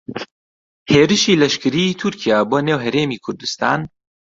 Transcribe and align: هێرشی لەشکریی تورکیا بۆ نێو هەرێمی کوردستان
هێرشی 0.91 1.39
لەشکریی 1.41 1.97
تورکیا 2.01 2.37
بۆ 2.49 2.57
نێو 2.67 2.83
هەرێمی 2.85 3.21
کوردستان 3.25 3.79